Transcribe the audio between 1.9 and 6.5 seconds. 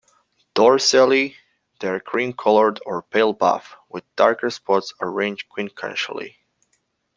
cream-colored or pale buff, with darker spots arranged quincuncially.